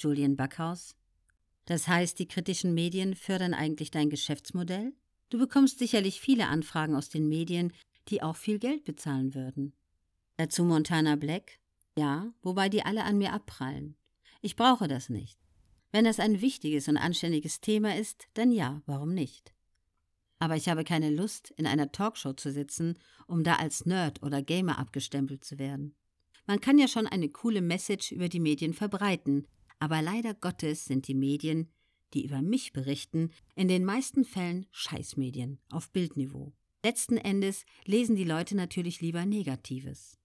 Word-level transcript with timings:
Julian 0.00 0.36
Backhaus. 0.36 0.96
Das 1.66 1.86
heißt, 1.86 2.18
die 2.18 2.26
kritischen 2.26 2.74
Medien 2.74 3.14
fördern 3.14 3.54
eigentlich 3.54 3.90
dein 3.90 4.10
Geschäftsmodell? 4.10 4.92
Du 5.28 5.38
bekommst 5.38 5.78
sicherlich 5.78 6.20
viele 6.20 6.48
Anfragen 6.48 6.96
aus 6.96 7.08
den 7.08 7.28
Medien, 7.28 7.72
die 8.08 8.22
auch 8.22 8.36
viel 8.36 8.58
Geld 8.58 8.84
bezahlen 8.84 9.34
würden. 9.34 9.72
Dazu 10.36 10.64
Montana 10.64 11.16
Black? 11.16 11.58
Ja, 11.96 12.32
wobei 12.42 12.68
die 12.68 12.82
alle 12.82 13.04
an 13.04 13.18
mir 13.18 13.32
abprallen. 13.32 13.94
Ich 14.40 14.56
brauche 14.56 14.88
das 14.88 15.10
nicht. 15.10 15.38
Wenn 15.92 16.04
das 16.04 16.18
ein 16.18 16.40
wichtiges 16.40 16.88
und 16.88 16.96
anständiges 16.96 17.60
Thema 17.60 17.96
ist, 17.96 18.28
dann 18.34 18.52
ja, 18.52 18.82
warum 18.86 19.12
nicht? 19.12 19.52
Aber 20.38 20.56
ich 20.56 20.68
habe 20.68 20.84
keine 20.84 21.10
Lust, 21.10 21.52
in 21.56 21.66
einer 21.66 21.92
Talkshow 21.92 22.32
zu 22.32 22.50
sitzen, 22.50 22.98
um 23.26 23.44
da 23.44 23.56
als 23.56 23.84
Nerd 23.84 24.22
oder 24.22 24.42
Gamer 24.42 24.78
abgestempelt 24.78 25.44
zu 25.44 25.58
werden. 25.58 25.94
Man 26.46 26.60
kann 26.60 26.78
ja 26.78 26.88
schon 26.88 27.06
eine 27.06 27.28
coole 27.28 27.60
Message 27.60 28.12
über 28.12 28.28
die 28.28 28.40
Medien 28.40 28.72
verbreiten, 28.72 29.46
aber 29.80 30.00
leider 30.02 30.34
Gottes 30.34 30.84
sind 30.84 31.08
die 31.08 31.14
Medien, 31.14 31.68
die 32.14 32.24
über 32.24 32.42
mich 32.42 32.72
berichten, 32.72 33.30
in 33.56 33.66
den 33.66 33.84
meisten 33.84 34.24
Fällen 34.24 34.66
Scheißmedien 34.70 35.58
auf 35.70 35.90
Bildniveau. 35.90 36.52
Letzten 36.84 37.16
Endes 37.16 37.64
lesen 37.84 38.16
die 38.16 38.24
Leute 38.24 38.56
natürlich 38.56 39.00
lieber 39.00 39.26
Negatives. 39.26 40.18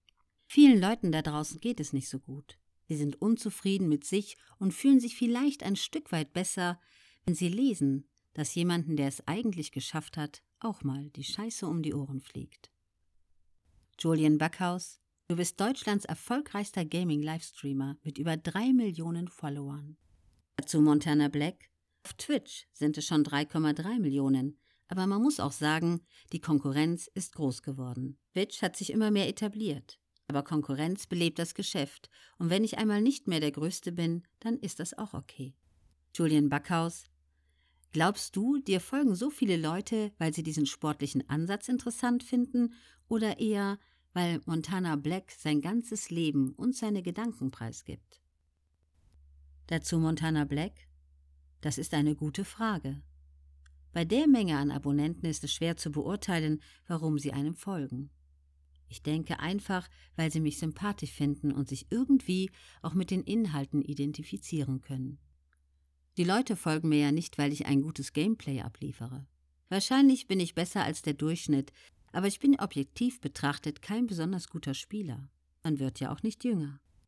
Vielen 0.46 0.80
Leuten 0.80 1.10
da 1.10 1.22
draußen 1.22 1.60
geht 1.60 1.80
es 1.80 1.92
nicht 1.92 2.08
so 2.08 2.18
gut. 2.18 2.58
Sie 2.88 2.96
sind 2.96 3.20
unzufrieden 3.20 3.88
mit 3.88 4.04
sich 4.04 4.36
und 4.58 4.72
fühlen 4.72 5.00
sich 5.00 5.16
vielleicht 5.16 5.64
ein 5.64 5.76
Stück 5.76 6.12
weit 6.12 6.32
besser, 6.32 6.80
wenn 7.24 7.34
sie 7.34 7.48
lesen, 7.48 8.08
dass 8.32 8.54
jemanden, 8.54 8.96
der 8.96 9.08
es 9.08 9.26
eigentlich 9.26 9.72
geschafft 9.72 10.16
hat, 10.16 10.42
auch 10.60 10.82
mal 10.82 11.10
die 11.10 11.24
Scheiße 11.24 11.66
um 11.66 11.82
die 11.82 11.94
Ohren 11.94 12.20
fliegt. 12.20 12.70
Julian 13.98 14.38
Backhaus, 14.38 15.00
du 15.28 15.36
bist 15.36 15.60
Deutschlands 15.60 16.04
erfolgreichster 16.04 16.84
Gaming-Livestreamer 16.84 17.96
mit 18.02 18.18
über 18.18 18.36
drei 18.36 18.72
Millionen 18.72 19.28
Followern. 19.28 19.96
Dazu 20.56 20.80
Montana 20.80 21.28
Black. 21.28 21.70
Auf 22.04 22.14
Twitch 22.14 22.68
sind 22.72 22.96
es 22.96 23.06
schon 23.06 23.24
3,3 23.24 23.98
Millionen, 23.98 24.58
aber 24.88 25.06
man 25.08 25.20
muss 25.20 25.40
auch 25.40 25.52
sagen, 25.52 26.06
die 26.32 26.40
Konkurrenz 26.40 27.10
ist 27.14 27.34
groß 27.34 27.62
geworden. 27.62 28.18
Twitch 28.32 28.62
hat 28.62 28.76
sich 28.76 28.90
immer 28.90 29.10
mehr 29.10 29.28
etabliert. 29.28 29.98
Aber 30.28 30.42
Konkurrenz 30.42 31.06
belebt 31.06 31.38
das 31.38 31.54
Geschäft, 31.54 32.10
und 32.38 32.50
wenn 32.50 32.64
ich 32.64 32.78
einmal 32.78 33.00
nicht 33.00 33.26
mehr 33.28 33.40
der 33.40 33.52
Größte 33.52 33.92
bin, 33.92 34.22
dann 34.40 34.58
ist 34.58 34.80
das 34.80 34.96
auch 34.96 35.14
okay. 35.14 35.54
Julian 36.14 36.48
Backhaus, 36.48 37.04
glaubst 37.92 38.34
du, 38.34 38.58
dir 38.58 38.80
folgen 38.80 39.14
so 39.14 39.30
viele 39.30 39.56
Leute, 39.56 40.12
weil 40.18 40.34
sie 40.34 40.42
diesen 40.42 40.66
sportlichen 40.66 41.28
Ansatz 41.28 41.68
interessant 41.68 42.22
finden, 42.22 42.74
oder 43.08 43.38
eher, 43.38 43.78
weil 44.16 44.40
Montana 44.46 44.96
Black 44.96 45.30
sein 45.30 45.60
ganzes 45.60 46.08
Leben 46.08 46.52
und 46.52 46.74
seine 46.74 47.02
Gedanken 47.02 47.50
preisgibt? 47.50 48.22
Dazu 49.66 49.98
Montana 49.98 50.46
Black? 50.46 50.72
Das 51.60 51.76
ist 51.76 51.92
eine 51.92 52.14
gute 52.14 52.46
Frage. 52.46 53.02
Bei 53.92 54.06
der 54.06 54.26
Menge 54.26 54.56
an 54.56 54.70
Abonnenten 54.70 55.26
ist 55.26 55.44
es 55.44 55.52
schwer 55.52 55.76
zu 55.76 55.92
beurteilen, 55.92 56.62
warum 56.86 57.18
sie 57.18 57.34
einem 57.34 57.54
folgen. 57.56 58.08
Ich 58.88 59.02
denke 59.02 59.38
einfach, 59.38 59.86
weil 60.14 60.32
sie 60.32 60.40
mich 60.40 60.56
sympathisch 60.56 61.12
finden 61.12 61.52
und 61.52 61.68
sich 61.68 61.88
irgendwie 61.90 62.50
auch 62.80 62.94
mit 62.94 63.10
den 63.10 63.22
Inhalten 63.22 63.82
identifizieren 63.82 64.80
können. 64.80 65.18
Die 66.16 66.24
Leute 66.24 66.56
folgen 66.56 66.88
mir 66.88 67.00
ja 67.00 67.12
nicht, 67.12 67.36
weil 67.36 67.52
ich 67.52 67.66
ein 67.66 67.82
gutes 67.82 68.14
Gameplay 68.14 68.62
abliefere. 68.62 69.26
Wahrscheinlich 69.68 70.26
bin 70.26 70.40
ich 70.40 70.54
besser 70.54 70.84
als 70.84 71.02
der 71.02 71.14
Durchschnitt, 71.14 71.70
aber 72.16 72.28
ich 72.28 72.40
bin 72.40 72.58
objektiv 72.58 73.20
betrachtet 73.20 73.82
kein 73.82 74.06
besonders 74.06 74.48
guter 74.48 74.72
Spieler. 74.72 75.28
Man 75.62 75.78
wird 75.78 76.00
ja 76.00 76.10
auch 76.10 76.22
nicht 76.22 76.44
jünger. 76.44 76.80